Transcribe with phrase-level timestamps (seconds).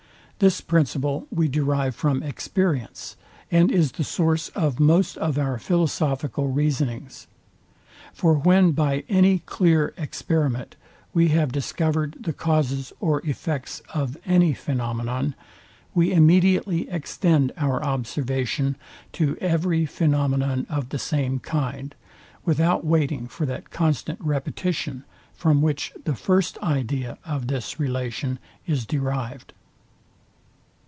[0.43, 3.15] This principle we derive from experience,
[3.51, 7.27] and is the source of most of our philosophical reasonings.
[8.11, 10.77] For when by any clear experiment
[11.13, 15.35] we have discovered the causes or effects of any phænomenon,
[15.93, 18.77] we immediately extend our observation
[19.11, 21.93] to every phenomenon of the same kind,
[22.45, 25.03] without waiting for that constant repetition,
[25.35, 29.53] from which the first idea of this relation is derived.